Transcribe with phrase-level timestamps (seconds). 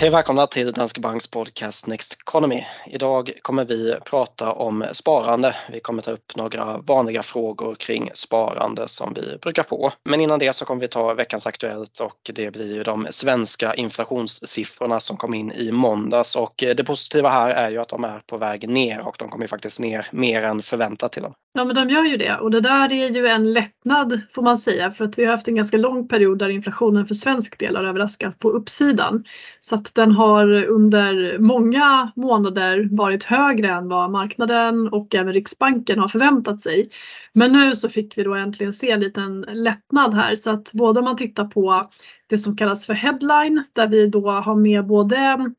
[0.00, 2.64] Hej och välkomna till Danske Banks podcast Next Economy.
[2.86, 5.56] Idag kommer vi prata om sparande.
[5.72, 9.92] Vi kommer ta upp några vanliga frågor kring sparande som vi brukar få.
[10.04, 13.74] Men innan det så kommer vi ta veckans Aktuellt och det blir ju de svenska
[13.74, 18.22] inflationssiffrorna som kom in i måndags och det positiva här är ju att de är
[18.26, 21.34] på väg ner och de kommer faktiskt ner mer än förväntat till dem.
[21.52, 24.58] Ja men de gör ju det och det där är ju en lättnad får man
[24.58, 27.76] säga för att vi har haft en ganska lång period där inflationen för svensk del
[27.76, 29.24] har överraskat på uppsidan.
[29.60, 35.98] Så att den har under många månader varit högre än vad marknaden och även Riksbanken
[35.98, 36.84] har förväntat sig.
[37.32, 41.00] Men nu så fick vi då äntligen se en liten lättnad här så att både
[41.00, 41.90] om man tittar på
[42.26, 45.16] det som kallas för headline där vi då har med både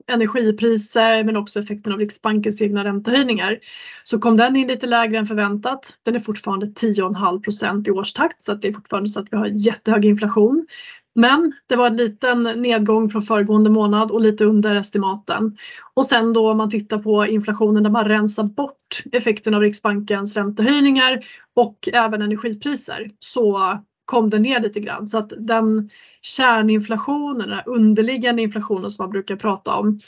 [0.07, 3.59] energipriser men också effekten av Riksbankens egna räntehöjningar.
[4.03, 5.97] Så kom den in lite lägre än förväntat.
[6.03, 9.47] Den är fortfarande 10,5% i årstakt så att det är fortfarande så att vi har
[9.47, 10.67] jättehög inflation.
[11.15, 15.57] Men det var en liten nedgång från föregående månad och lite under estimaten.
[15.93, 20.37] Och sen då om man tittar på inflationen där man rensar bort effekten av Riksbankens
[20.37, 21.25] räntehöjningar
[21.55, 25.07] och även energipriser så kom den ner lite grann.
[25.07, 25.89] Så att den
[26.21, 29.99] kärninflationen, den underliggande inflationen som man brukar prata om.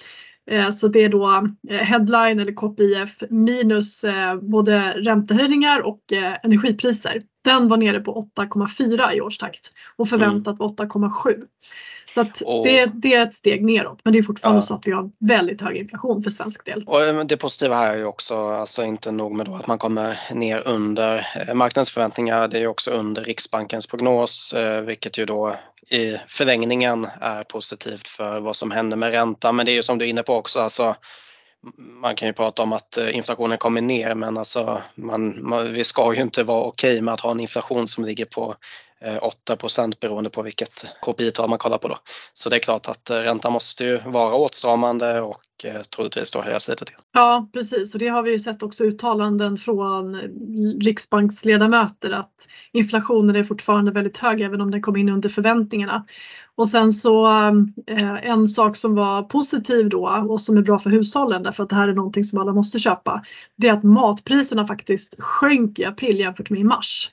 [0.50, 6.02] Eh, så det är då eh, headline eller KPIF minus eh, både räntehöjningar och
[6.44, 7.22] energipriser.
[7.44, 10.72] Den var nere på 8,4 i årstakt och förväntat mm.
[10.72, 11.44] 8,7.
[12.14, 14.62] Så och, det, det, är ett steg neråt men det är fortfarande ja.
[14.62, 16.84] så att vi har väldigt hög inflation för svensk del.
[16.88, 19.78] Och eh, det positiva här är ju också, alltså inte nog med då att man
[19.78, 25.26] kommer ner under eh, marknadens förväntningar, det är också under Riksbankens prognos eh, vilket ju
[25.26, 25.56] då
[25.90, 29.56] i förlängningen är positivt för vad som händer med räntan.
[29.56, 30.96] Men det är ju som du är inne på också, alltså
[31.78, 36.14] man kan ju prata om att inflationen kommer ner men alltså man, man, vi ska
[36.14, 38.56] ju inte vara okej okay med att ha en inflation som ligger på
[39.03, 39.57] Eh, 8
[40.02, 41.97] beroende på vilket KPI-tal man kollar på då.
[42.33, 46.41] Så det är klart att eh, räntan måste ju vara åtstramande och eh, troligtvis då
[46.41, 46.95] höjas lite till.
[47.13, 50.16] Ja precis och det har vi ju sett också uttalanden från
[50.81, 56.06] riksbanksledamöter att inflationen är fortfarande väldigt hög även om den kom in under förväntningarna.
[56.56, 57.25] Och sen så
[58.23, 61.75] en sak som var positiv då och som är bra för hushållen därför att det
[61.75, 63.23] här är någonting som alla måste köpa.
[63.56, 67.09] Det är att matpriserna faktiskt sjönk i april jämfört med i mars.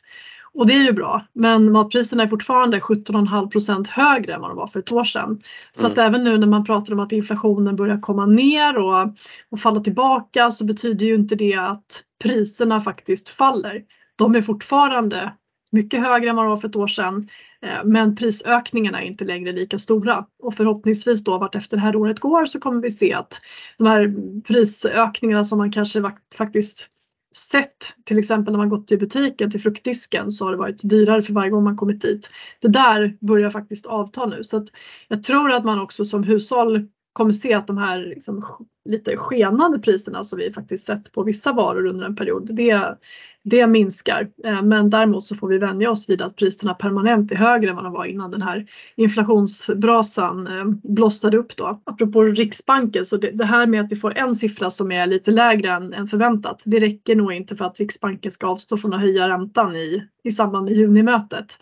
[0.58, 1.22] Och det är ju bra.
[1.32, 5.38] Men matpriserna är fortfarande 17,5% högre än vad de var för ett år sedan.
[5.72, 5.92] Så mm.
[5.92, 9.08] att även nu när man pratar om att inflationen börjar komma ner och,
[9.50, 13.82] och falla tillbaka så betyder ju inte det att priserna faktiskt faller.
[14.16, 15.32] De är fortfarande
[15.70, 17.28] mycket högre än vad de var för ett år sedan.
[17.62, 21.96] Eh, men prisökningarna är inte längre lika stora och förhoppningsvis då vart efter det här
[21.96, 23.40] året går så kommer vi se att
[23.78, 26.88] de här prisökningarna som man kanske faktiskt
[27.34, 31.22] sett till exempel när man gått till butiken till fruktdisken så har det varit dyrare
[31.22, 32.30] för varje gång man kommit dit.
[32.60, 34.68] Det där börjar faktiskt avta nu så att
[35.08, 38.44] jag tror att man också som hushåll kommer se att de här liksom
[38.84, 42.98] lite skenande priserna som vi faktiskt sett på vissa varor under en period, det,
[43.42, 44.28] det minskar.
[44.44, 47.76] Eh, men däremot så får vi vänja oss vid att priserna permanent är högre än
[47.76, 51.80] vad de var innan den här inflationsbrasan eh, blossade upp då.
[51.84, 55.30] Apropå Riksbanken så det, det här med att vi får en siffra som är lite
[55.30, 59.00] lägre än, än förväntat, det räcker nog inte för att Riksbanken ska avstå från att
[59.00, 61.58] höja räntan i, i samband med junimötet.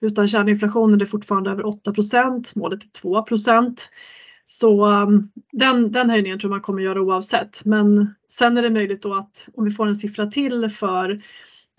[0.00, 3.24] Utan kärninflationen är fortfarande över 8% målet är 2
[4.52, 7.64] så um, den, den höjningen tror man kommer göra oavsett.
[7.64, 11.20] Men sen är det möjligt då att om vi får en siffra till för,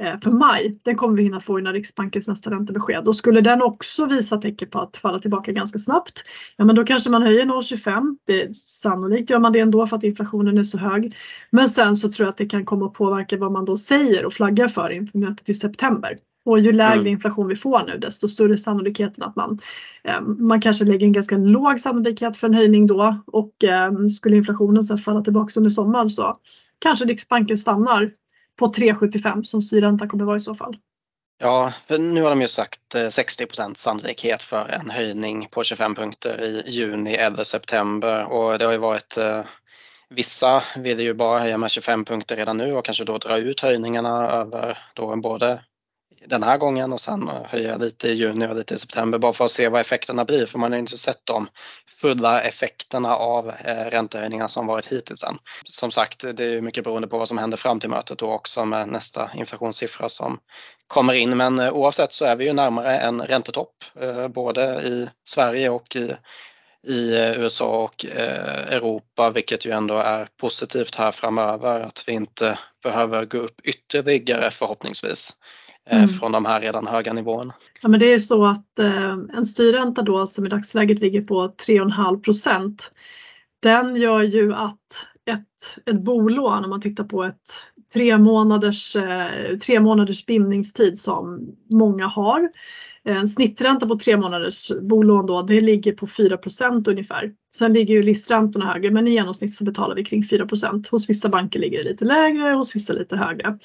[0.03, 3.07] eh, för maj, den kommer vi hinna få innan Riksbankens nästa räntebesked.
[3.07, 6.23] Och skulle den också visa tecken på att falla tillbaka ganska snabbt,
[6.57, 8.17] ja men då kanske man höjer 0,25.
[8.25, 11.15] Det, sannolikt gör man det ändå för att inflationen är så hög.
[11.49, 14.25] Men sen så tror jag att det kan komma att påverka vad man då säger
[14.25, 16.17] och flaggar för inför mötet i september.
[16.45, 17.07] Och ju lägre mm.
[17.07, 19.59] inflation vi får nu desto större sannolikheten att man,
[20.03, 24.37] eh, man kanske lägger en ganska låg sannolikhet för en höjning då och eh, skulle
[24.37, 26.37] inflationen sen falla tillbaka under sommaren så
[26.79, 28.11] kanske Riksbanken stannar
[28.59, 30.77] på 3,75 som styrränta kommer vara i så fall.
[31.39, 35.95] Ja, för nu har de ju sagt 60 eh, sannolikhet för en höjning på 25
[35.95, 39.17] punkter i juni eller september och det har ju varit
[40.13, 43.59] Vissa vill ju bara höja med 25 punkter redan nu och kanske då dra ut
[43.59, 45.63] höjningarna över då både
[46.25, 49.45] den här gången och sen höja lite i juni och lite i september bara för
[49.45, 51.47] att se vad effekterna blir för man har inte sett de
[52.01, 55.37] fulla effekterna av eh, räntehöjningar räntehöjningarna som varit hittills än.
[55.65, 58.65] Som sagt, det är mycket beroende på vad som händer fram till mötet då också
[58.65, 60.39] med nästa inflationssiffra som
[60.87, 61.37] kommer in.
[61.37, 65.95] Men eh, oavsett så är vi ju närmare en räntetopp eh, både i Sverige och
[65.95, 66.15] i
[66.87, 73.25] i USA och Europa, vilket ju ändå är positivt här framöver att vi inte behöver
[73.25, 75.33] gå upp ytterligare förhoppningsvis.
[75.89, 76.07] Eh, mm.
[76.07, 77.53] från de här redan höga nivåerna.
[77.81, 81.47] Ja men det är så att eh, en styrränta då som i dagsläget ligger på
[81.47, 82.91] 3,5 procent
[83.61, 87.41] den gör ju att ett, ett bolån, om man tittar på ett
[87.93, 92.49] tre månaders, eh, tre månaders bindningstid som många har.
[93.03, 97.31] En snittränta på tre månaders bolån då, det ligger på 4% ungefär.
[97.55, 101.29] Sen ligger ju listräntorna högre men i genomsnitt så betalar vi kring 4% Hos vissa
[101.29, 103.59] banker ligger det lite lägre, hos vissa lite högre.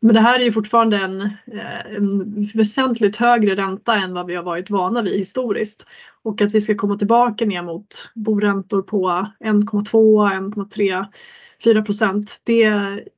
[0.00, 4.34] Men det här är ju fortfarande en, eh, en väsentligt högre ränta än vad vi
[4.34, 5.86] har varit vana vid historiskt.
[6.22, 11.06] Och att vi ska komma tillbaka ner mot boräntor på 1,2, 1,3,
[11.64, 12.40] 4 procent.
[12.44, 12.62] Det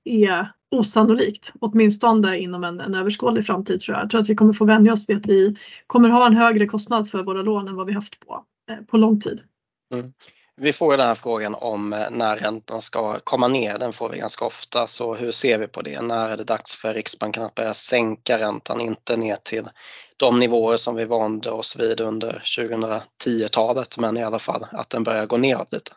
[0.05, 4.05] är osannolikt, åtminstone inom en, en överskådlig framtid tror jag.
[4.05, 6.67] Jag tror att vi kommer få vänja oss vid att vi kommer ha en högre
[6.67, 9.43] kostnad för våra lån än vad vi haft på, eh, på lång tid.
[9.92, 10.12] Mm.
[10.56, 14.19] Vi får den här frågan om eh, när räntan ska komma ner, den får vi
[14.19, 14.87] ganska ofta.
[14.87, 16.02] Så hur ser vi på det?
[16.02, 19.69] När är det dags för Riksbanken att börja sänka räntan, inte ner till
[20.16, 25.04] de nivåer som vi vande oss vid under 2010-talet, men i alla fall att den
[25.04, 25.92] börjar gå neråt lite?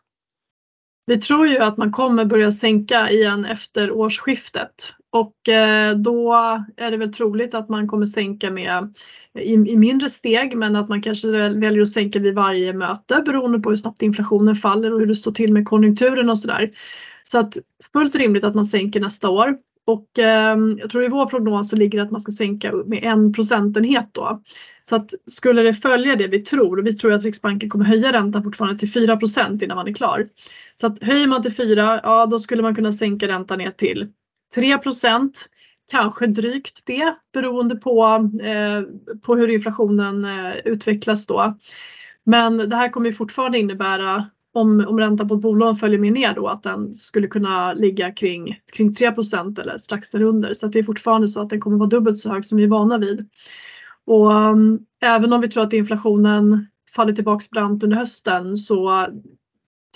[1.05, 6.33] Vi tror ju att man kommer börja sänka igen efter årsskiftet och eh, då
[6.77, 8.94] är det väl troligt att man kommer sänka med
[9.33, 13.23] eh, i, i mindre steg men att man kanske väljer att sänka vid varje möte
[13.25, 16.71] beroende på hur snabbt inflationen faller och hur det står till med konjunkturen och sådär.
[17.23, 17.57] Så att
[17.94, 19.57] fullt rimligt att man sänker nästa år.
[19.85, 23.03] Och eh, jag tror i vår prognos så ligger det att man ska sänka med
[23.03, 24.41] en procentenhet då.
[24.81, 28.13] Så att skulle det följa det vi tror, och vi tror att Riksbanken kommer höja
[28.13, 30.25] räntan fortfarande till 4% innan man är klar.
[30.73, 34.07] Så att höjer man till 4, ja då skulle man kunna sänka räntan ner till
[34.55, 35.31] 3%
[35.91, 38.81] kanske drygt det beroende på, eh,
[39.21, 41.57] på hur inflationen eh, utvecklas då.
[42.23, 46.33] Men det här kommer fortfarande innebära om, om räntan på ett bolån följer med ner
[46.33, 50.53] då att den skulle kunna ligga kring, kring 3% eller strax därunder.
[50.53, 52.67] Så det är fortfarande så att den kommer vara dubbelt så hög som vi är
[52.67, 53.29] vana vid.
[54.05, 59.07] Och um, även om vi tror att inflationen faller tillbaks brant under hösten så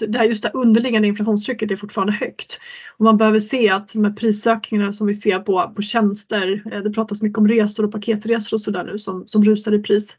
[0.07, 2.59] det här just det underliggande inflationstrycket är fortfarande högt.
[2.97, 6.81] Och man behöver se att de här prisökningarna som vi ser på, på tjänster, eh,
[6.81, 10.17] det pratas mycket om resor och paketresor och sådär nu som, som rusar i pris.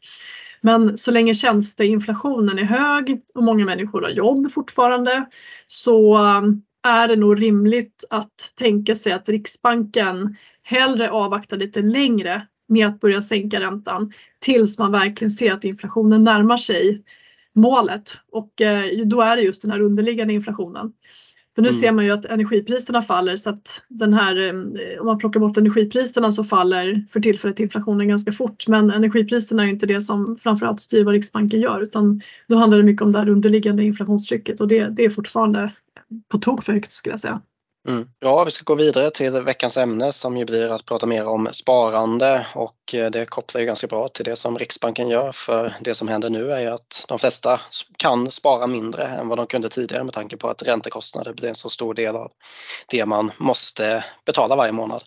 [0.61, 5.25] Men så länge tjänsteinflationen är hög och många människor har jobb fortfarande
[5.67, 6.41] så eh,
[6.83, 12.99] är det nog rimligt att tänka sig att Riksbanken hellre avvaktar lite längre med att
[12.99, 17.03] börja sänka räntan tills man verkligen ser att inflationen närmar sig
[17.55, 20.93] målet och eh, då är det just den här underliggande inflationen.
[21.55, 21.79] För nu mm.
[21.79, 25.57] ser man ju att energipriserna faller så att den här, eh, om man plockar bort
[25.57, 28.67] energipriserna så faller för tillfället inflationen ganska fort.
[28.67, 32.83] Men energipriserna är inte det som framförallt styr vad Riksbanken gör utan då handlar det
[32.83, 35.73] mycket om det här underliggande inflationstrycket och det, det är fortfarande
[36.27, 37.41] på tok för högt skulle jag säga.
[37.87, 38.09] Mm.
[38.19, 41.49] Ja, vi ska gå vidare till veckans ämne som ju blir att prata mer om
[41.51, 45.95] sparande och eh, det kopplar ju ganska bra till det som Riksbanken gör för det
[45.95, 47.61] som händer nu är ju att de flesta
[47.97, 51.55] kan spara mindre än vad de kunde tidigare med tanke på att räntekostnader blir en
[51.55, 52.31] så stor del av
[52.87, 55.03] det man måste betala varje månad.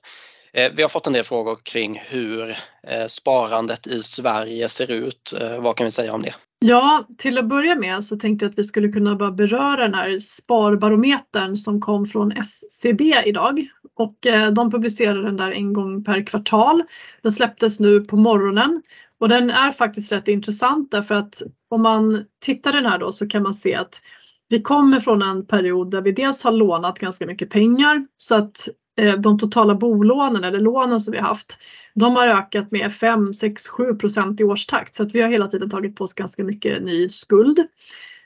[0.54, 2.50] Eh, vi har fått en del frågor kring hur
[2.82, 5.34] eh, sparandet i Sverige ser ut.
[5.40, 6.34] Eh, vad kan vi säga om det?
[6.58, 9.94] Ja, till att börja med så tänkte jag att vi skulle kunna bara beröra den
[9.94, 13.66] här sparbarometern som kom från SCB idag.
[13.94, 14.16] Och
[14.54, 16.82] de publicerar den där en gång per kvartal.
[17.22, 18.82] Den släpptes nu på morgonen
[19.18, 23.28] och den är faktiskt rätt intressant därför att om man tittar den här då så
[23.28, 24.00] kan man se att
[24.48, 28.68] vi kommer från en period där vi dels har lånat ganska mycket pengar så att
[28.96, 31.58] Eh, de totala bolånen eller lånen som vi har haft
[31.94, 35.46] de har ökat med 5, 6, 7 procent i årstakt så att vi har hela
[35.46, 37.66] tiden tagit på oss ganska mycket ny skuld.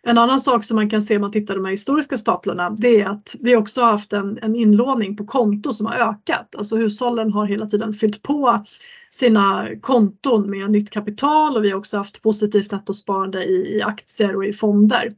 [0.02, 2.70] En annan sak som man kan se om man tittar på de här historiska staplarna
[2.70, 6.54] det är att vi också har haft en, en inlåning på konto som har ökat.
[6.56, 8.64] Alltså hushållen har hela tiden fyllt på
[9.10, 14.36] sina konton med nytt kapital och vi har också haft positivt nettosparande i, i aktier
[14.36, 15.12] och i fonder.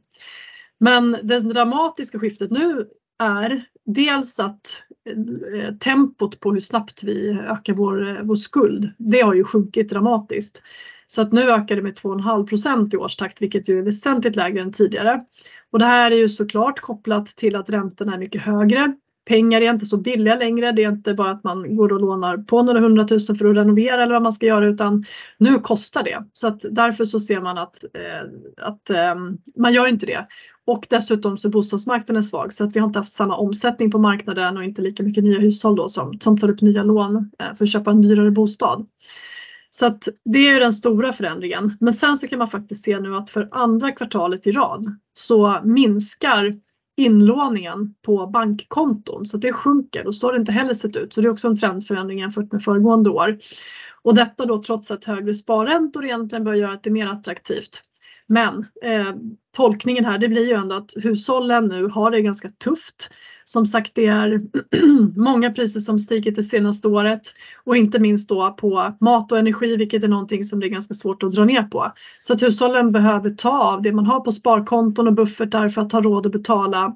[0.79, 2.87] Men det dramatiska skiftet nu
[3.19, 9.21] är dels att eh, tempot på hur snabbt vi ökar vår, eh, vår skuld, det
[9.21, 10.61] har ju sjunkit dramatiskt.
[11.07, 14.61] Så att nu ökar det med 2,5 procent i årstakt vilket ju är väsentligt lägre
[14.61, 15.21] än tidigare.
[15.71, 18.93] Och det här är ju såklart kopplat till att räntorna är mycket högre.
[19.29, 20.71] Pengar är inte så billiga längre.
[20.71, 24.03] Det är inte bara att man går och lånar på några hundratusen för att renovera
[24.03, 25.03] eller vad man ska göra utan
[25.37, 26.23] nu kostar det.
[26.33, 28.29] Så att därför så ser man att, eh,
[28.67, 29.15] att eh,
[29.57, 30.27] man gör inte det.
[30.65, 33.99] Och dessutom så är bostadsmarknaden svag så att vi har inte haft samma omsättning på
[33.99, 37.55] marknaden och inte lika mycket nya hushåll då som, som tar upp nya lån eh,
[37.55, 38.87] för att köpa en dyrare bostad.
[39.69, 41.77] Så att det är ju den stora förändringen.
[41.79, 45.59] Men sen så kan man faktiskt se nu att för andra kvartalet i rad så
[45.63, 46.53] minskar
[46.99, 51.13] inlåningen på bankkonton så att det sjunker och så har det inte heller sett ut.
[51.13, 53.37] Så det är också en trendförändring jämfört med föregående år.
[54.01, 57.81] Och detta då trots att högre sparräntor egentligen bör göra att det är mer attraktivt
[58.27, 59.13] Men eh,
[59.55, 63.09] tolkningen här det blir ju ändå att hushållen nu har det ganska tufft.
[63.49, 64.39] Som sagt det är
[65.19, 67.21] många priser som stigit det senaste året
[67.63, 70.93] och inte minst då på mat och energi vilket är någonting som det är ganska
[70.93, 71.91] svårt att dra ner på.
[72.21, 75.91] Så att hushållen behöver ta av det man har på sparkonton och buffertar för att
[75.91, 76.95] ha råd att betala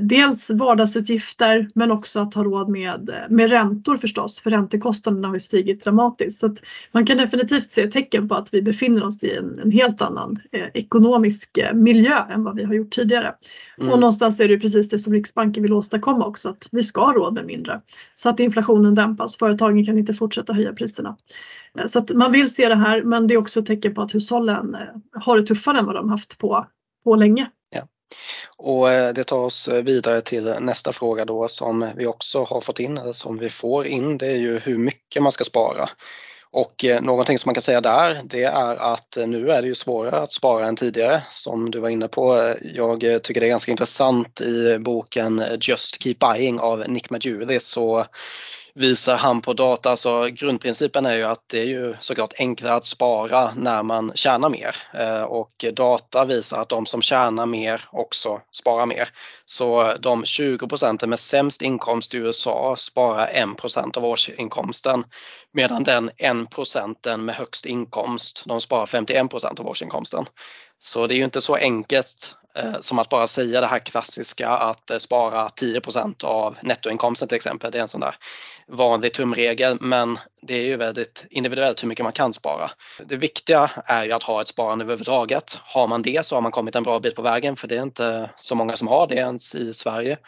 [0.00, 5.34] dels vardagsutgifter men också att ha råd med, eh, med räntor förstås för räntekostnaderna har
[5.34, 6.40] ju stigit dramatiskt.
[6.40, 6.54] Så
[6.92, 10.38] man kan definitivt se tecken på att vi befinner oss i en, en helt annan
[10.52, 13.34] eh, ekonomisk eh, miljö än vad vi har gjort tidigare.
[13.78, 13.92] Mm.
[13.92, 17.12] Och någonstans är det precis det som Riksbanken vill åstadkomma också att vi ska ha
[17.12, 17.80] råd med mindre.
[18.14, 21.16] Så att inflationen dämpas, företagen kan inte fortsätta höja priserna.
[21.86, 24.14] Så att man vill se det här men det är också ett tecken på att
[24.14, 24.76] hushållen
[25.12, 26.66] har det tuffare än vad de haft på,
[27.04, 27.50] på länge.
[28.58, 32.60] Och eh, det tar oss eh, vidare till nästa fråga då som vi också har
[32.60, 35.88] fått in, eller som vi får in, det är ju hur mycket man ska spara.
[36.50, 39.74] Och eh, någonting som man kan säga där, det är att nu är det ju
[39.74, 42.54] svårare att spara än tidigare som du var inne på.
[42.62, 48.06] Jag tycker det är ganska intressant i boken Just Keep Buying av Nick Maggiuli så
[48.76, 49.96] visar han på data.
[49.96, 54.48] Så grundprincipen är ju att det är ju såklart enklare att spara när man tjänar
[54.48, 59.08] mer eh, och data visar att de som tjänar mer också sparar mer.
[59.44, 65.04] Så de 20 procenten med sämst inkomst i USA sparar 1 procent av årsinkomsten
[65.52, 70.24] medan den 1 procenten med högst inkomst de sparar 51 procent av årsinkomsten.
[70.78, 74.48] Så det är ju inte så enkelt Eh, som att bara säga det här klassiska
[74.48, 77.70] att eh, spara 10% av nettoinkomsten till exempel.
[77.70, 78.14] Det är en sån där
[78.68, 82.70] vanlig tumregel men det är ju väldigt individuellt hur mycket man kan spara.
[83.06, 85.58] Det viktiga är ju att ha ett sparande överhuvudtaget.
[85.62, 87.82] Har man det så har man kommit en bra bit på vägen för det är
[87.82, 90.18] inte så många som har det ens i Sverige.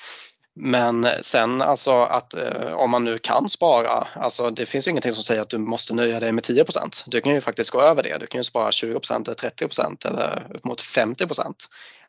[0.60, 5.12] Men sen alltså att eh, om man nu kan spara, alltså det finns ju ingenting
[5.12, 8.02] som säger att du måste nöja dig med 10% Du kan ju faktiskt gå över
[8.02, 8.18] det.
[8.18, 11.26] Du kan ju spara 20 eller 30% eller upp mot 50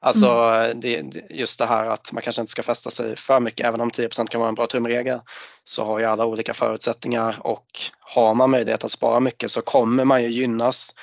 [0.01, 0.79] Alltså mm.
[0.79, 3.91] det, just det här att man kanske inte ska fästa sig för mycket även om
[3.91, 5.19] 10% kan vara en bra tumregel
[5.65, 7.65] så har ju alla olika förutsättningar och
[7.99, 10.95] har man möjlighet att spara mycket så kommer man ju gynnas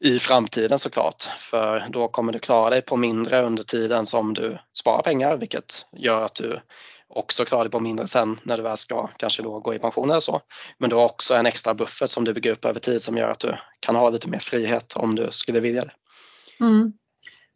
[0.00, 1.22] i framtiden såklart.
[1.22, 5.86] För då kommer du klara dig på mindre under tiden som du sparar pengar vilket
[5.92, 6.60] gör att du
[7.08, 10.10] också klarar dig på mindre sen när du väl ska kanske då gå i pension
[10.10, 10.40] eller så.
[10.78, 13.30] Men du har också en extra buffert som du bygger upp över tid som gör
[13.30, 15.92] att du kan ha lite mer frihet om du skulle vilja det.
[16.60, 16.92] Mm.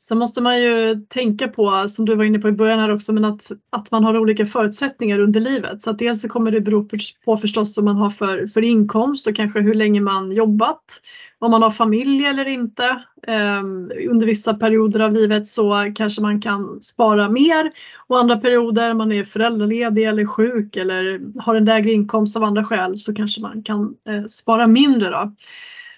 [0.08, 3.12] Sen måste man ju tänka på, som du var inne på i början här också,
[3.12, 5.82] men att, att man har olika förutsättningar under livet.
[5.82, 6.88] Så att dels så kommer det bero
[7.24, 10.84] på förstås vad man har för, för inkomst och kanske hur länge man jobbat.
[11.38, 13.04] Om man har familj eller inte.
[13.26, 17.70] Um, under vissa perioder av livet så kanske man kan spara mer
[18.06, 22.64] och andra perioder, man är föräldraledig eller sjuk eller har en lägre inkomst av andra
[22.64, 25.10] skäl så kanske man kan uh, spara mindre.
[25.10, 25.32] Då.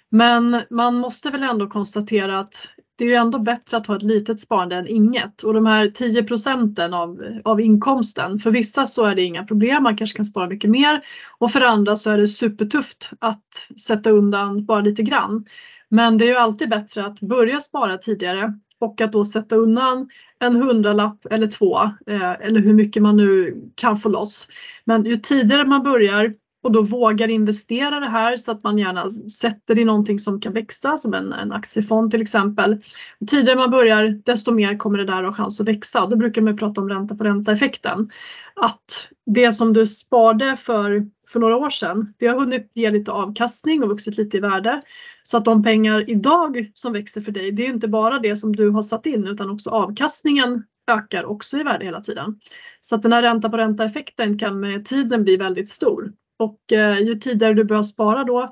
[0.09, 4.03] Men man måste väl ändå konstatera att det är ju ändå bättre att ha ett
[4.03, 9.05] litet sparande än inget och de här 10 procenten av, av inkomsten, för vissa så
[9.05, 11.01] är det inga problem, man kanske kan spara mycket mer
[11.39, 15.45] och för andra så är det supertufft att sätta undan bara lite grann.
[15.89, 20.09] Men det är ju alltid bättre att börja spara tidigare och att då sätta undan
[20.39, 24.49] en hundralapp eller två eh, eller hur mycket man nu kan få loss.
[24.85, 26.35] Men ju tidigare man börjar
[26.67, 30.53] och då vågar investera det här så att man gärna sätter i någonting som kan
[30.53, 32.73] växa som en, en aktiefond till exempel.
[33.21, 36.17] Och tidigare man börjar desto mer kommer det där ha chans att växa och då
[36.17, 38.11] brukar man prata om ränta på ränta effekten.
[38.55, 43.13] Att det som du sparade för, för några år sedan det har hunnit ge lite
[43.13, 44.83] avkastning och vuxit lite i värde.
[45.23, 48.57] Så att de pengar idag som växer för dig det är inte bara det som
[48.57, 52.41] du har satt in utan också avkastningen ökar också i värde hela tiden.
[52.81, 56.13] Så att den här ränta på ränta effekten kan med tiden bli väldigt stor.
[56.39, 58.49] Och eh, ju tidigare du börjar spara då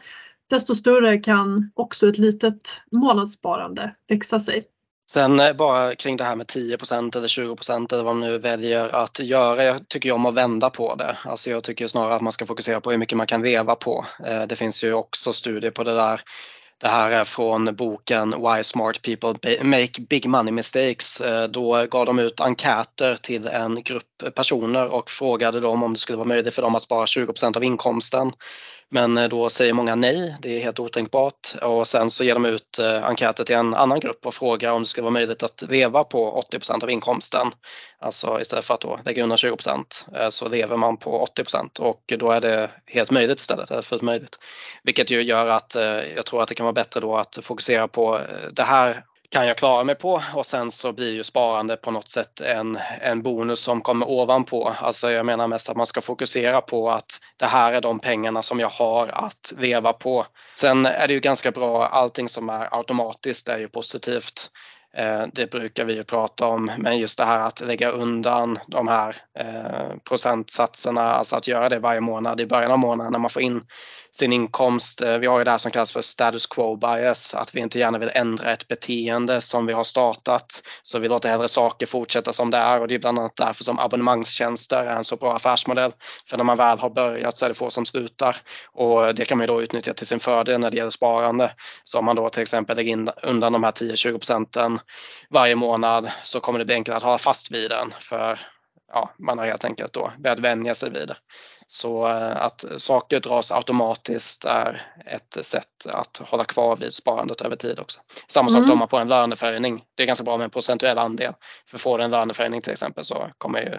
[0.50, 4.64] desto större kan också ett litet månadssparande växa sig.
[5.10, 8.94] Sen eh, bara kring det här med 10% eller 20 eller vad man nu väljer
[8.94, 9.64] att göra.
[9.64, 11.16] Jag tycker om att vända på det.
[11.24, 14.04] Alltså jag tycker snarare att man ska fokusera på hur mycket man kan leva på.
[14.26, 16.20] Eh, det finns ju också studier på det där.
[16.84, 21.20] Det här är från boken Why Smart People Make Big Money Mistakes.
[21.20, 25.98] Eh, då gav de ut enkäter till en grupp personer och frågade dem om det
[25.98, 28.32] skulle vara möjligt för dem att spara 20% av inkomsten.
[28.94, 31.54] Men eh, då säger många nej, det är helt otänkbart.
[31.62, 34.82] Och sen så ger de ut eh, enkäter till en annan grupp och frågar om
[34.82, 37.50] det ska vara möjligt att leva på 80% av inkomsten.
[37.98, 39.56] Alltså istället för att då lägga undan 20
[40.16, 44.02] eh, så lever man på 80% och då är det helt möjligt istället, eller fullt
[44.02, 44.38] möjligt.
[44.82, 45.74] Vilket ju gör att
[46.16, 48.20] jag tror att det kan vara bättre då att fokusera på
[48.52, 52.10] det här kan jag klara mig på och sen så blir ju sparande på något
[52.10, 54.74] sätt en, en bonus som kommer ovanpå.
[54.80, 58.42] Alltså jag menar mest att man ska fokusera på att det här är de pengarna
[58.42, 60.26] som jag har att leva på.
[60.58, 64.50] Sen är det ju ganska bra, allting som är automatiskt är ju positivt.
[64.96, 68.88] Eh, det brukar vi ju prata om, men just det här att lägga undan de
[68.88, 73.30] här eh, procentsatserna, alltså att göra det varje månad i början av månaden när man
[73.30, 73.62] får in
[74.18, 75.00] sin inkomst.
[75.00, 77.78] Eh, vi har ju det här som kallas för status quo bias, att vi inte
[77.78, 80.62] gärna vill ändra ett beteende som vi har startat.
[80.82, 83.64] Så vi låter hellre saker fortsätta som det är och det är bland annat därför
[83.64, 85.92] som abonnemangstjänster är en så bra affärsmodell.
[86.26, 88.36] För när man väl har börjat så är det få som slutar
[88.72, 91.52] och det kan man ju då utnyttja till sin fördel när det gäller sparande.
[91.84, 94.80] Så om man då till exempel lägger in undan de här 10-20 procenten
[95.30, 98.38] varje månad så kommer det bli enklare att hålla fast vid den för
[98.94, 101.16] ja, man har helt enkelt då börjat vänja sig vid det.
[101.66, 107.56] Så eh, att saker dras automatiskt är ett sätt att hålla kvar vid sparandet över
[107.56, 108.00] tid också.
[108.28, 108.70] Samma sak mm.
[108.70, 109.84] om man får en löneförhöjning.
[109.94, 111.32] Det är ganska bra med en procentuell andel.
[111.68, 113.78] För får du en löneförhöjning till exempel så kommer ju,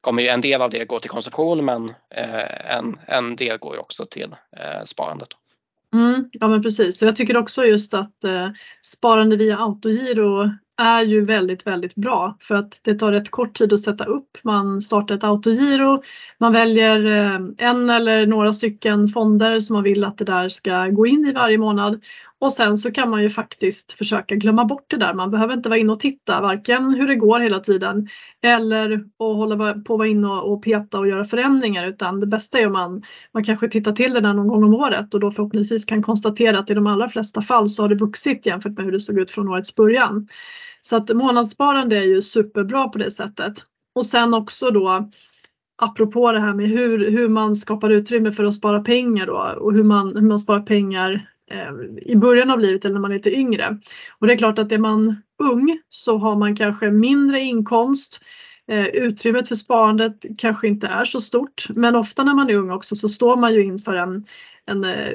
[0.00, 3.74] kommer ju en del av det gå till konsumtion men eh, en, en del går
[3.74, 5.28] ju också till eh, sparandet.
[5.94, 8.48] Mm, ja men precis, så jag tycker också just att eh,
[8.82, 12.36] sparande via autogiro är ju väldigt, väldigt bra.
[12.40, 14.38] För att det tar rätt kort tid att sätta upp.
[14.42, 16.02] Man startar ett autogiro,
[16.38, 20.86] man väljer eh, en eller några stycken fonder som man vill att det där ska
[20.86, 22.04] gå in i varje månad
[22.40, 25.14] och sen så kan man ju faktiskt försöka glömma bort det där.
[25.14, 28.08] Man behöver inte vara inne och titta varken hur det går hela tiden
[28.42, 32.58] eller att hålla på att vara inne och peta och göra förändringar utan det bästa
[32.58, 33.02] är om man,
[33.32, 36.58] man kanske tittar till det där någon gång om året och då förhoppningsvis kan konstatera
[36.58, 39.18] att i de allra flesta fall så har det vuxit jämfört med hur det såg
[39.18, 40.28] ut från årets början.
[40.80, 43.52] Så att månadssparande är ju superbra på det sättet.
[43.94, 45.10] Och sen också då
[45.82, 49.72] apropå det här med hur, hur man skapar utrymme för att spara pengar då och
[49.72, 51.70] hur man, hur man sparar pengar Eh,
[52.02, 53.78] i början av livet eller när man är lite yngre.
[54.18, 58.20] Och det är klart att är man ung så har man kanske mindre inkomst
[58.70, 62.70] Eh, utrymmet för sparandet kanske inte är så stort men ofta när man är ung
[62.70, 64.24] också så står man ju inför en,
[64.66, 65.12] en, eh,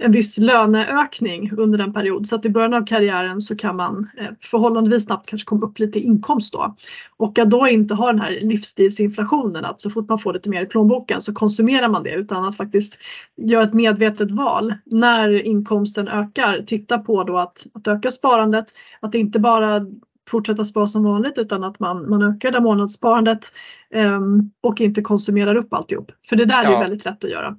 [0.00, 4.10] en viss löneökning under en period så att i början av karriären så kan man
[4.18, 6.76] eh, förhållandevis snabbt kanske komma upp lite inkomst då.
[7.16, 10.62] Och att då inte ha den här livsstilsinflationen att så fort man får lite mer
[10.62, 12.98] i plånboken så konsumerar man det utan att faktiskt
[13.36, 14.74] göra ett medvetet val.
[14.84, 18.66] När inkomsten ökar, titta på då att, att öka sparandet,
[19.00, 19.86] att inte bara
[20.28, 23.52] fortsätta spara som vanligt utan att man, man ökar det månadssparandet
[23.94, 26.12] um, och inte konsumerar upp alltihop.
[26.28, 26.76] För det där ja.
[26.76, 27.56] är väldigt lätt att göra.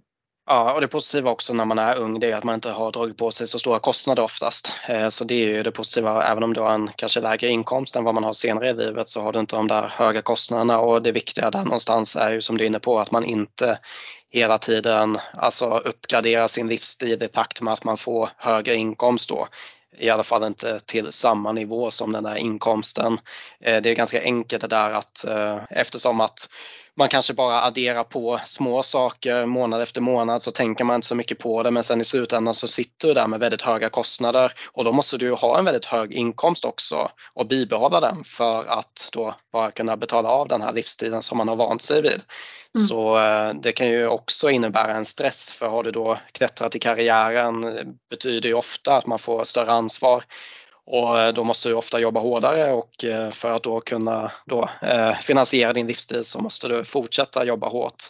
[0.51, 2.91] Ja, och det positiva också när man är ung det är att man inte har
[2.91, 4.71] dragit på sig så stora kostnader oftast.
[4.87, 7.95] Eh, så det är ju det positiva, även om du har en kanske lägre inkomst
[7.95, 10.79] än vad man har senare i livet så har du inte de där höga kostnaderna
[10.79, 13.79] och det viktiga där någonstans är ju som du är inne på att man inte
[14.29, 19.47] hela tiden alltså uppgraderar sin livsstil i takt med att man får högre inkomst då
[19.97, 23.19] i alla fall inte till samma nivå som den där inkomsten.
[23.61, 26.49] Eh, det är ganska enkelt det där att eh, eftersom att
[26.95, 31.15] man kanske bara adderar på små saker månad efter månad så tänker man inte så
[31.15, 34.53] mycket på det men sen i slutändan så sitter du där med väldigt höga kostnader
[34.71, 39.09] och då måste du ha en väldigt hög inkomst också och bibehålla den för att
[39.11, 42.21] då bara kunna betala av den här livsstilen som man har vant sig vid.
[42.75, 42.87] Mm.
[42.87, 46.79] Så eh, det kan ju också innebära en stress för har du då klättrat i
[46.79, 47.77] karriären
[48.09, 50.23] betyder ju ofta att man får större ansvar
[50.89, 54.69] och eh, då måste du ofta jobba hårdare och eh, för att då kunna då
[54.81, 58.03] eh, finansiera din livsstil så måste du fortsätta jobba hårt.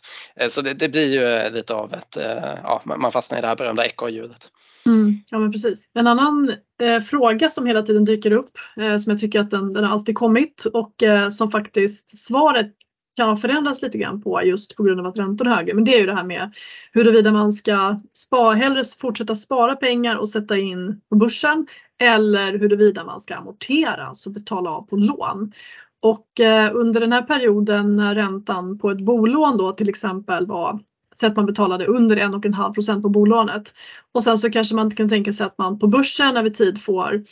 [0.50, 2.18] Så det, det blir ju lite av ett,
[2.64, 4.52] ja man fastnar i det här berömda ekorrhjulet.
[4.86, 5.84] Mm, ja men precis.
[5.94, 9.74] En annan eh, fråga som hela tiden dyker upp eh, som jag tycker att den,
[9.74, 12.74] den har alltid kommit och eh, som faktiskt svaret
[13.20, 15.74] kan ha förändrats lite grann på just på grund av att räntorna är högre.
[15.74, 16.54] Men det är ju det här med
[16.94, 21.68] huruvida man ska spa, hellre fortsätta spara pengar och sätta in på börsen
[22.02, 25.52] eller huruvida man ska amortera, alltså betala av på lån.
[26.02, 30.80] Och eh, under den här perioden när räntan på ett bolån då till exempel var
[31.16, 33.74] så att man betalade under 1,5 procent på bolånet.
[34.12, 37.24] Och sen så kanske man kan tänka sig att man på börsen över tid får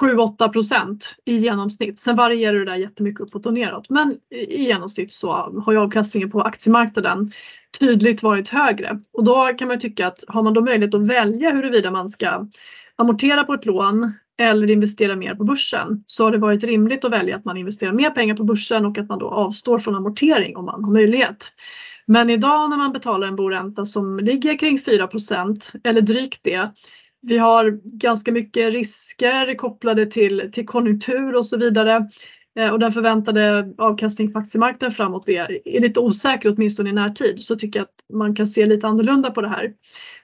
[0.00, 2.00] 7-8 procent i genomsnitt.
[2.00, 5.32] Sen varierar det där jättemycket uppåt och neråt men i genomsnitt så
[5.64, 7.30] har ju avkastningen på aktiemarknaden
[7.78, 11.50] tydligt varit högre och då kan man tycka att har man då möjlighet att välja
[11.50, 12.46] huruvida man ska
[12.96, 17.12] amortera på ett lån eller investera mer på börsen så har det varit rimligt att
[17.12, 20.56] välja att man investerar mer pengar på börsen och att man då avstår från amortering
[20.56, 21.52] om man har möjlighet.
[22.06, 26.70] Men idag när man betalar en boränta som ligger kring 4% eller drygt det
[27.22, 32.08] vi har ganska mycket risker kopplade till, till konjunktur och så vidare.
[32.58, 37.42] Eh, och den förväntade avkastningen på aktiemarknaden framåt är, är lite osäker åtminstone i närtid.
[37.42, 39.72] Så tycker jag att man kan se lite annorlunda på det här.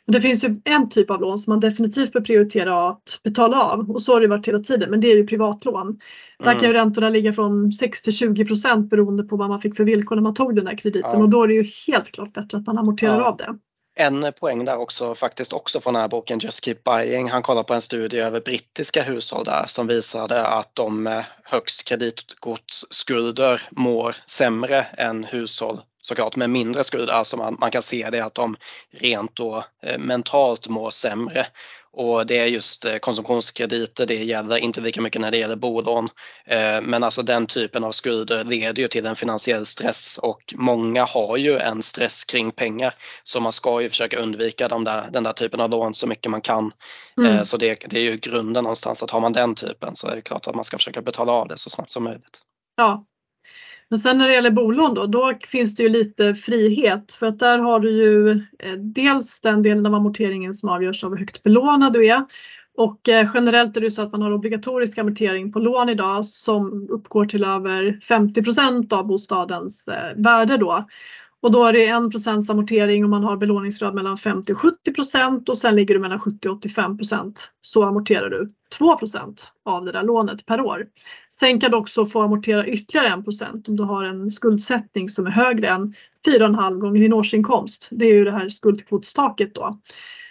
[0.06, 3.62] Men det finns ju en typ av lån som man definitivt bör prioritera att betala
[3.62, 5.98] av och så har det varit hela tiden men det är ju privatlån.
[6.38, 6.76] Där kan ju mm.
[6.76, 10.22] räntorna ligga från 6 till 20 procent beroende på vad man fick för villkor när
[10.22, 11.18] man tog den där krediten ja.
[11.18, 13.28] och då är det ju helt klart bättre att man amorterar ja.
[13.28, 13.58] av det
[13.98, 17.30] en poäng där också faktiskt också från den här boken Just Keep Buying.
[17.30, 21.84] Han kollar på en studie över brittiska hushåll där som visade att de med högst
[21.84, 27.12] kreditkortsskulder mår sämre än hushåll såklart med mindre skulder.
[27.12, 28.56] Alltså man, man kan se det att de
[28.90, 31.46] rent då eh, mentalt mår sämre
[31.92, 36.08] och det är just eh, konsumtionskrediter det gäller, inte lika mycket när det gäller bolån.
[36.46, 41.04] Eh, men alltså den typen av skulder leder ju till en finansiell stress och många
[41.04, 42.94] har ju en stress kring pengar.
[43.24, 46.30] Så man ska ju försöka undvika de där, den där typen av lån så mycket
[46.30, 46.72] man kan.
[47.20, 47.44] Eh, mm.
[47.44, 50.22] Så det, det är ju grunden någonstans att har man den typen så är det
[50.22, 52.40] klart att man ska försöka betala av det så snabbt som möjligt.
[52.76, 53.04] Ja,
[53.90, 57.12] men sen när det gäller bolån då, då finns det ju lite frihet.
[57.12, 61.10] För att där har du ju eh, dels den delen av amorteringen som avgörs av
[61.10, 62.24] hur högt belånad du är.
[62.76, 66.88] Och eh, generellt är det så att man har obligatorisk amortering på lån idag som
[66.90, 70.84] uppgår till över 50% av bostadens eh, värde då.
[71.40, 75.58] Och då är det 1 amortering och man har belåningsgrad mellan 50 och 70% och
[75.58, 76.98] sen ligger du mellan 70 och 85
[77.68, 80.86] så amorterar du 2% av det där lånet per år.
[81.40, 85.30] Sen kan du också få amortera ytterligare 1% om du har en skuldsättning som är
[85.30, 85.94] högre än
[86.26, 87.88] 4,5 gånger din årsinkomst.
[87.90, 89.78] Det är ju det här skuldkvotstaket då.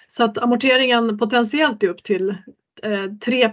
[0.08, 2.30] Så att amorteringen potentiellt är upp till
[2.84, 3.52] eh, 3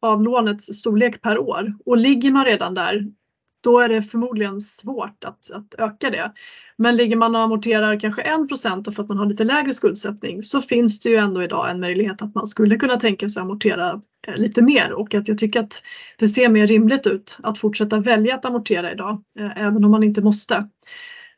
[0.00, 3.04] av lånets storlek per år och ligger man redan där
[3.60, 6.32] då är det förmodligen svårt att, att öka det.
[6.76, 10.62] Men ligger man och amorterar kanske 1 för att man har lite lägre skuldsättning så
[10.62, 14.36] finns det ju ändå idag en möjlighet att man skulle kunna tänka sig amortera eh,
[14.36, 15.82] lite mer och att jag tycker att
[16.18, 20.02] det ser mer rimligt ut att fortsätta välja att amortera idag, eh, även om man
[20.02, 20.68] inte måste.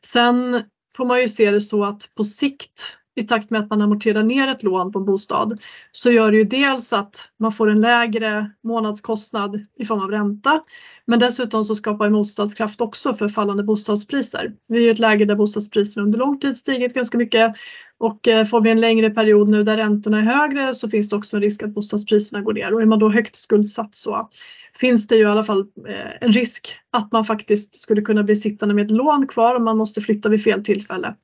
[0.05, 0.63] Sen
[0.97, 4.23] får man ju se det så att på sikt i takt med att man amorterar
[4.23, 5.59] ner ett lån på en bostad
[5.91, 10.61] så gör det ju dels att man får en lägre månadskostnad i form av ränta.
[11.05, 14.53] Men dessutom så skapar motståndskraft också för fallande bostadspriser.
[14.67, 17.55] Vi är i ett läge där bostadspriserna under lång tid stigit ganska mycket
[17.97, 21.15] och eh, får vi en längre period nu där räntorna är högre så finns det
[21.15, 24.29] också en risk att bostadspriserna går ner och är man då högt skuldsatt så
[24.75, 28.35] finns det ju i alla fall eh, en risk att man faktiskt skulle kunna bli
[28.35, 31.15] sittande med ett lån kvar om man måste flytta vid fel tillfälle.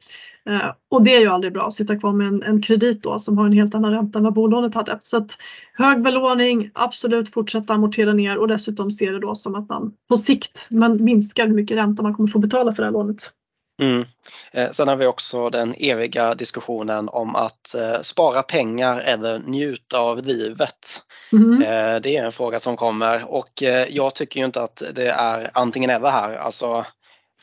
[0.45, 3.19] Eh, och det är ju aldrig bra att sitta kvar med en, en, kredit då
[3.19, 4.99] som har en helt annan ränta än vad bolånet hade.
[5.03, 5.37] Så att
[5.73, 10.17] hög belåning, absolut fortsätta amortera ner och dessutom se det då som att man på
[10.17, 13.31] sikt man minskar hur mycket ränta man kommer få betala för det här lånet.
[13.81, 14.05] Mm.
[14.51, 19.99] Eh, sen har vi också den eviga diskussionen om att eh, spara pengar eller njuta
[19.99, 21.01] av livet.
[21.31, 21.61] Mm.
[21.61, 25.49] Eh, det är en fråga som kommer och jag tycker ju inte att det är
[25.53, 26.35] antingen eller här.
[26.35, 26.85] Alltså,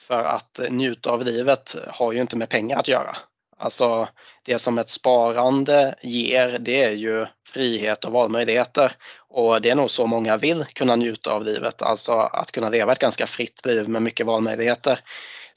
[0.06, 3.16] för att njuta av livet har ju inte med pengar att göra.
[3.58, 4.08] Alltså
[4.44, 8.92] det som ett sparande ger det är ju frihet och valmöjligheter
[9.28, 12.92] och det är nog så många vill kunna njuta av livet, alltså att kunna leva
[12.92, 15.00] ett ganska fritt liv med mycket valmöjligheter.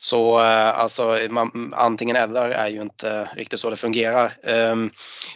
[0.01, 4.33] Så eh, alltså man, antingen eller är ju inte riktigt så det fungerar.
[4.43, 4.91] Ehm,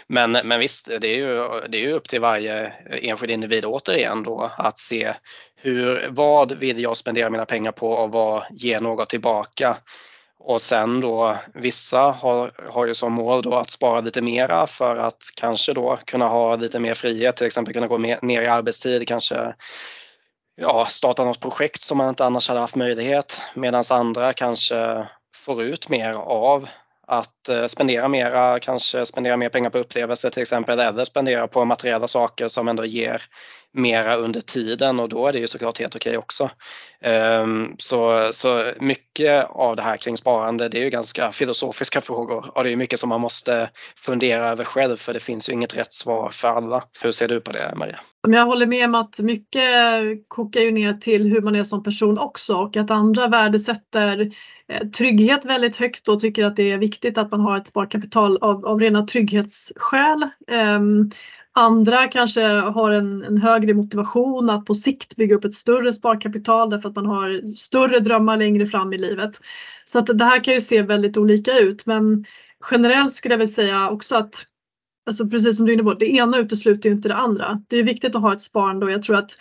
[0.07, 4.23] men, men visst, det är, ju, det är ju upp till varje enskild individ återigen
[4.23, 5.13] då att se
[5.55, 9.77] hur, vad vill jag spendera mina pengar på och vad ger något tillbaka?
[10.39, 14.95] Och sen då vissa har, har ju som mål då att spara lite mera för
[14.95, 19.07] att kanske då kunna ha lite mer frihet, till exempel kunna gå ner i arbetstid,
[19.07, 19.53] kanske
[20.55, 25.63] ja, starta något projekt som man inte annars hade haft möjlighet medan andra kanske får
[25.63, 26.69] ut mer av
[27.07, 31.65] att eh, spendera mera, kanske spendera mer pengar på upplevelser till exempel eller spendera på
[31.65, 33.21] materiella saker som ändå ger
[33.73, 36.49] mera under tiden och då är det ju såklart helt okej också.
[37.01, 42.57] Ehm, så, så mycket av det här kring sparande det är ju ganska filosofiska frågor
[42.57, 45.77] och det är mycket som man måste fundera över själv för det finns ju inget
[45.77, 46.83] rätt svar för alla.
[47.01, 47.99] Hur ser du på det Maria?
[48.27, 49.63] Jag håller med om att mycket
[50.27, 54.31] kokar ju ner till hur man är som person också och att andra värdesätter
[54.67, 58.37] eh, trygghet väldigt högt och tycker att det är viktigt att man har ett sparkapital
[58.41, 60.29] av, av rena trygghetsskäl.
[60.47, 61.11] Ehm,
[61.55, 66.69] Andra kanske har en, en, högre motivation att på sikt bygga upp ett större sparkapital
[66.69, 69.39] därför att man har större drömmar längre fram i livet.
[69.85, 72.25] Så att det här kan ju se väldigt olika ut men
[72.71, 74.45] generellt skulle jag väl säga också att
[75.05, 77.61] alltså precis som du är inne på, det ena utesluter ju inte det andra.
[77.67, 79.31] Det är viktigt att ha ett sparande och jag tror att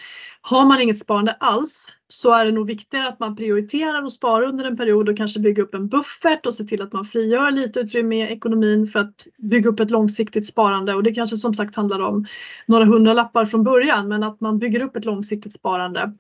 [0.40, 4.46] har man inget sparande alls så är det nog viktigare att man prioriterar och sparar
[4.46, 7.51] under en period och kanske bygga upp en buffert och se till att man frigör
[7.51, 11.55] lite utrymme i ekonomin för att bygga upp ett långsiktigt sparande och det kanske som
[11.55, 12.25] sagt handlar om
[12.66, 16.12] några hundralappar från början men att man bygger upp ett långsiktigt sparande.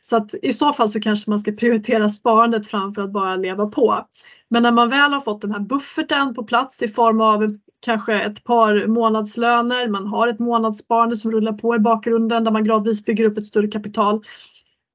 [0.00, 3.66] Så att i så fall så kanske man ska prioritera sparandet framför att bara leva
[3.66, 4.06] på.
[4.48, 8.20] Men när man väl har fått den här bufferten på plats i form av kanske
[8.20, 13.04] ett par månadslöner, man har ett månadssparande som rullar på i bakgrunden där man gradvis
[13.04, 14.22] bygger upp ett större kapital.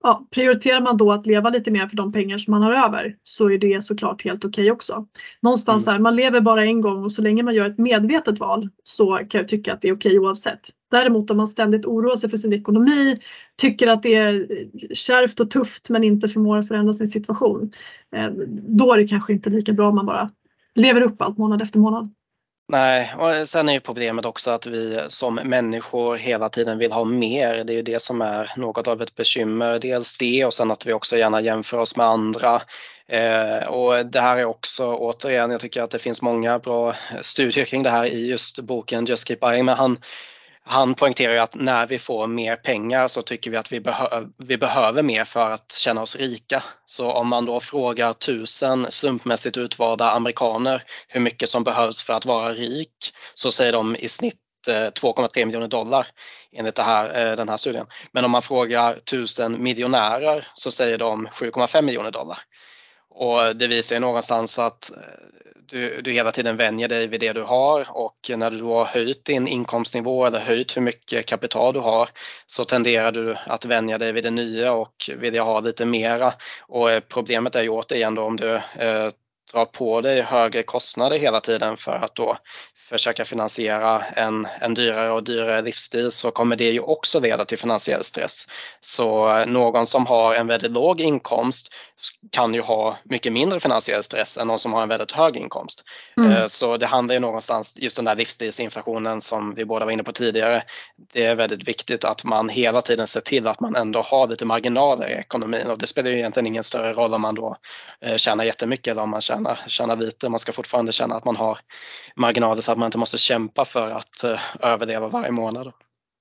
[0.04, 3.16] ja, prioriterar man då att leva lite mer för de pengar som man har över
[3.24, 5.08] så är det såklart helt okej okay också.
[5.42, 5.94] Någonstans mm.
[5.94, 9.18] där, man lever bara en gång och så länge man gör ett medvetet val så
[9.18, 10.70] kan jag tycka att det är okej okay oavsett.
[10.92, 13.18] Däremot om man ständigt oroar sig för sin ekonomi,
[13.58, 14.48] tycker att det är
[14.94, 17.72] kärvt och tufft men inte förmår att förändra sin situation.
[18.16, 20.30] Eh, då är det kanske inte lika bra om man bara
[20.76, 22.14] lever upp allt månad efter månad.
[22.68, 27.04] Nej, och sen är ju problemet också att vi som människor hela tiden vill ha
[27.04, 27.64] mer.
[27.64, 29.80] Det är ju det som är något av ett bekymmer.
[29.80, 32.62] Dels det och sen att vi också gärna jämför oss med andra.
[33.08, 37.66] Eh, och det här är också återigen, jag tycker att det finns många bra studier
[37.66, 39.98] kring det här i just boken Just Keep Buying, men han
[40.66, 44.26] han poängterar ju att när vi får mer pengar så tycker vi att vi, behö
[44.38, 46.64] vi behöver mer för att känna oss rika.
[46.86, 52.26] Så om man då frågar tusen slumpmässigt utvalda amerikaner hur mycket som behövs för att
[52.26, 56.08] vara rik så säger de i snitt eh, 2,3 miljoner dollar
[56.52, 57.86] enligt här, eh, den här studien.
[58.12, 62.40] Men om man frågar tusen miljonärer så säger de 7,5 miljoner dollar.
[63.16, 64.98] Och det visar ju någonstans att eh,
[65.66, 68.86] du, du hela tiden vänjer dig vid det du har och när du då har
[68.86, 72.10] höjt din inkomstnivå eller höjt hur mycket kapital du har
[72.48, 76.34] så tenderar du att vänja dig vid det nya och vilja ha lite mera.
[76.62, 79.10] Och eh, problemet är ju återigen då om du eh,
[79.54, 82.38] drar på dig högre kostnader hela tiden för att då
[82.90, 87.58] försöka finansiera en, en dyrare och dyrare livsstil så kommer det ju också leda till
[87.58, 88.48] finansiell stress.
[88.82, 91.74] Så någon som har en väldigt låg inkomst
[92.32, 95.84] kan ju ha mycket mindre finansiell stress än någon som har en väldigt hög inkomst.
[96.18, 96.32] Mm.
[96.32, 100.04] Eh, så det handlar ju någonstans, just den där livsstilsinflationen som vi båda var inne
[100.04, 100.64] på tidigare,
[101.14, 104.46] det är väldigt viktigt att man hela tiden ser till att man ändå har lite
[104.46, 107.58] marginaler i ekonomin och det spelar ju egentligen ingen större roll om man då
[108.02, 110.30] eh, tjänar jättemycket eller om man tjänar, tjänar lite.
[110.30, 111.60] Man ska fortfarande känna att man har
[112.16, 115.72] marginaler så att man inte måste kämpa för att eh, överleva varje månad.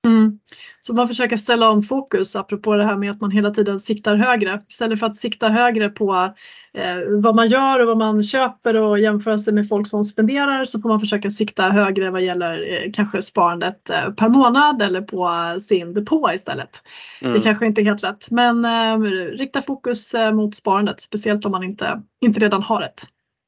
[0.07, 0.38] Mm.
[0.81, 4.16] Så man försöker ställa om fokus apropå det här med att man hela tiden siktar
[4.16, 4.61] högre.
[4.68, 6.35] Istället för att sikta högre på
[6.74, 10.64] eh, vad man gör och vad man köper och jämföra sig med folk som spenderar
[10.64, 15.02] så får man försöka sikta högre vad gäller eh, kanske sparandet eh, per månad eller
[15.02, 16.83] på sin depå istället.
[17.20, 17.35] Mm.
[17.35, 18.98] Det kanske inte är helt lätt men eh,
[19.38, 23.02] rikta fokus eh, mot sparandet speciellt om man inte, inte redan har ett.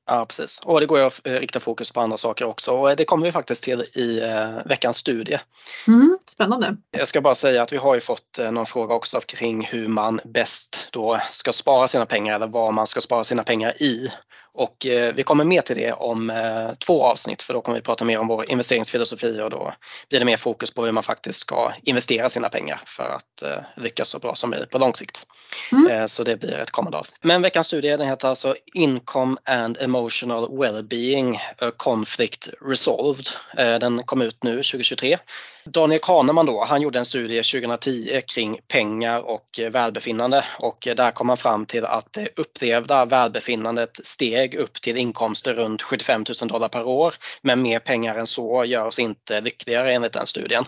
[0.07, 2.97] Ja precis och det går ju att eh, rikta fokus på andra saker också och
[2.97, 5.38] det kommer vi faktiskt till i eh, veckans studie.
[5.87, 6.77] Mm, spännande.
[6.90, 9.88] Jag ska bara säga att vi har ju fått eh, någon fråga också kring hur
[9.88, 14.12] man bäst då ska spara sina pengar eller vad man ska spara sina pengar i.
[14.55, 17.83] Och eh, vi kommer mer till det om eh, två avsnitt för då kommer vi
[17.83, 19.75] prata mer om vår investeringsfilosofi och då
[20.09, 23.83] blir det mer fokus på hur man faktiskt ska investera sina pengar för att eh,
[23.83, 25.27] lyckas så bra som möjligt på lång sikt.
[25.73, 26.09] Mm.
[26.09, 27.19] Så det blir ett kommande avsnitt.
[27.23, 33.27] Men veckans studie den heter alltså Income and Emotional Wellbeing A Conflict Resolved.
[33.57, 35.19] Den kom ut nu 2023
[35.66, 40.94] Daniel Kahneman då, han gjorde en studie 2010 kring pengar och eh, välbefinnande och eh,
[40.94, 45.83] där kom han fram till att eh, det upplevda välbefinnandet steg upp till inkomster runt
[45.83, 47.14] 75 000 dollar per år.
[47.42, 50.64] Men mer pengar än så gör oss inte lyckligare enligt den studien.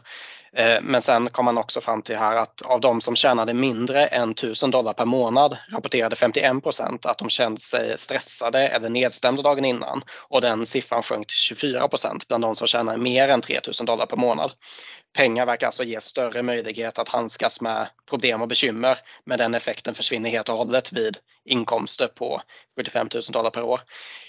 [0.57, 4.07] Eh, men sen kom man också fram till här att av de som tjänade mindre
[4.07, 9.43] än 1000 dollar per månad rapporterade 51 procent att de kände sig stressade eller nedstämda
[9.43, 13.41] dagen innan och den siffran sjönk till 24 procent bland de som tjänade mer än
[13.41, 14.53] 3000 dollar per månad.
[15.17, 19.95] Pengar verkar alltså ge större möjlighet att handskas med problem och bekymmer men den effekten
[19.95, 22.43] försvinner helt och hållet vid inkomster på
[22.77, 23.81] 75 000 dollar per år.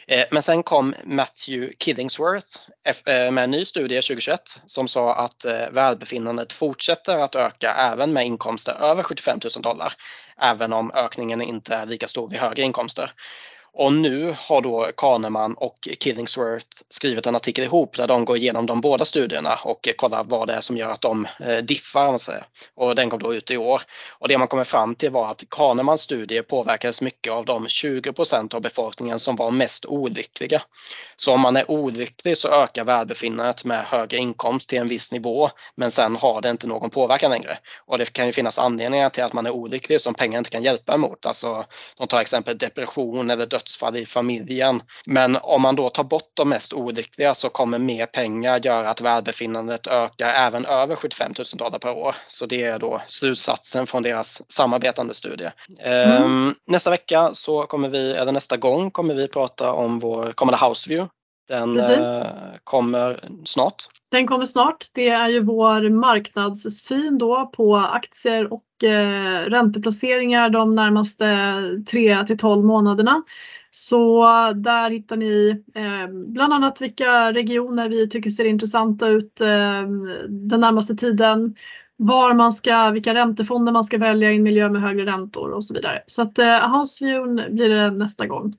[0.08, 2.58] Eh, men sen kom Matthew Killingsworth
[3.06, 8.14] eh, med en ny studie 2021 som sa att eh, välbefinnandet fortsätter att öka även
[8.14, 9.94] med inkomster över 75 000 dollar,
[10.42, 13.12] även om ökningen inte är lika stor vid högre inkomster.
[13.80, 18.66] Och nu har då Kahneman och Killingsworth skrivit en artikel ihop där de går igenom
[18.66, 22.06] de båda studierna och kollar vad det är som gör att de eh, diffar.
[22.06, 22.46] Man säger.
[22.76, 23.82] Och den kom då ut i år.
[24.10, 28.14] Och det man kommer fram till var att Kahnemans studie påverkades mycket av de 20
[28.14, 30.62] procent av befolkningen som var mest olyckliga.
[31.16, 35.50] Så om man är olycklig så ökar välbefinnandet med högre inkomst till en viss nivå
[35.76, 37.58] men sen har det inte någon påverkan längre.
[37.86, 40.64] Och det kan ju finnas anledningar till att man är olycklig som pengar inte kan
[40.64, 41.26] hjälpa emot.
[41.26, 41.66] Alltså,
[41.98, 44.82] de tar exempel depression eller död dödsfall i familjen.
[45.06, 49.02] Men om man då tar bort de mest olyckliga så kommer mer pengar göra att
[49.02, 52.16] välbefinnandet ökar även över 75 000 dollar per år.
[52.28, 55.52] Så det är då slutsatsen från deras samarbetande studie.
[55.80, 56.24] Mm.
[56.24, 60.66] Ehm, nästa vecka så kommer vi, eller nästa gång kommer vi prata om vår kommande
[60.66, 61.10] Houseview.
[61.48, 62.08] Den Precis.
[62.08, 62.24] Eh,
[62.64, 63.76] kommer snart.
[64.12, 64.86] Den kommer snart.
[64.94, 71.26] Det är ju vår marknadssyn då på aktier och eh, ränteplaceringar de närmaste
[71.92, 73.24] 3 till 12 månaderna.
[73.72, 74.24] Så
[74.56, 79.82] där hittar ni eh, bland annat vilka regioner vi tycker ser intressanta ut eh,
[80.30, 81.56] den närmaste tiden
[81.98, 85.64] var man ska, vilka räntefonder man ska välja i en miljö med högre räntor och
[85.64, 86.04] så vidare.
[86.08, 88.54] Så att eh, Houseview blir det nästa gång.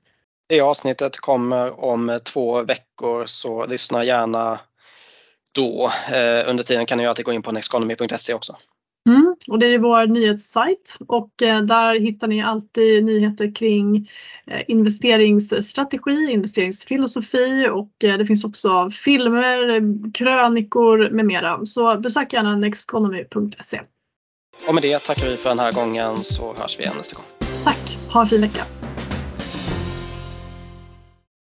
[0.49, 4.59] Det avsnittet kommer om två veckor så lyssna gärna
[5.55, 5.91] då.
[6.11, 8.55] Eh, under tiden kan ni alltid gå in på nexteconomy.se också.
[9.09, 14.07] Mm, och det är vår nyhetssajt och eh, där hittar ni alltid nyheter kring
[14.47, 19.81] eh, investeringsstrategi, investeringsfilosofi och det finns också filmer,
[20.13, 21.65] krönikor med mera.
[21.65, 23.81] Så besök gärna nexteconomy.se.
[24.67, 27.25] Och med det tackar vi för den här gången så hörs vi igen nästa gång.
[27.63, 28.78] Tack, ha en fin vecka.